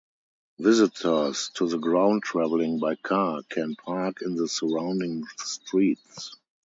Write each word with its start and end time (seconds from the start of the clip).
Visitors 0.57 1.51
to 1.53 1.67
the 1.69 1.77
ground 1.77 2.23
travelling 2.23 2.79
by 2.79 2.95
car 2.95 3.43
can 3.47 3.75
park 3.75 4.23
in 4.23 4.33
the 4.33 4.47
surrounding 4.47 5.25
streets. 5.37 6.35